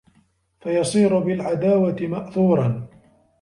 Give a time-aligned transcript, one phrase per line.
[0.61, 2.87] فَيَصِيرُ بِالْعَدَاوَةِ مَأْثُورًا